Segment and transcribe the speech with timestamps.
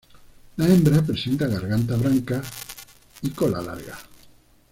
[0.55, 2.41] La hembra presenta garganta branca
[3.21, 3.99] y cola larga.